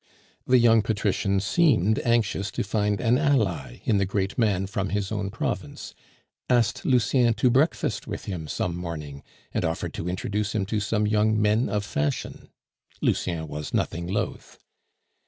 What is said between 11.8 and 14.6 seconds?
fashion. Lucien was nothing loath.